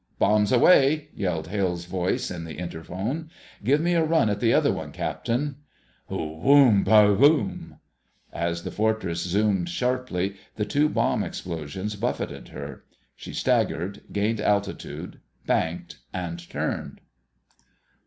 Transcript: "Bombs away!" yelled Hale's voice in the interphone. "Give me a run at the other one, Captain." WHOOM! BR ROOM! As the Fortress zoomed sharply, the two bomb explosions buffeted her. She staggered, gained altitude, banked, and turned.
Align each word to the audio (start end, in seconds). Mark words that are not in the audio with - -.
"Bombs 0.17 0.51
away!" 0.51 1.09
yelled 1.13 1.49
Hale's 1.49 1.85
voice 1.85 2.31
in 2.31 2.43
the 2.43 2.57
interphone. 2.57 3.29
"Give 3.63 3.79
me 3.79 3.93
a 3.93 4.03
run 4.03 4.31
at 4.31 4.39
the 4.39 4.51
other 4.51 4.71
one, 4.73 4.91
Captain." 4.91 5.57
WHOOM! 6.07 6.83
BR 6.83 7.11
ROOM! 7.13 7.77
As 8.33 8.63
the 8.63 8.71
Fortress 8.71 9.21
zoomed 9.21 9.69
sharply, 9.69 10.37
the 10.55 10.65
two 10.65 10.89
bomb 10.89 11.23
explosions 11.23 11.95
buffeted 11.95 12.47
her. 12.47 12.83
She 13.15 13.31
staggered, 13.31 14.01
gained 14.11 14.41
altitude, 14.41 15.19
banked, 15.45 15.99
and 16.11 16.49
turned. 16.49 17.01